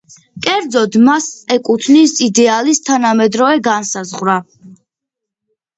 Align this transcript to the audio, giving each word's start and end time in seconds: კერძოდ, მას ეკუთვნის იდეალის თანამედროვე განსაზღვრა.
კერძოდ, 0.45 0.97
მას 1.07 1.27
ეკუთვნის 1.57 2.15
იდეალის 2.29 2.83
თანამედროვე 2.89 3.61
განსაზღვრა. 3.71 4.41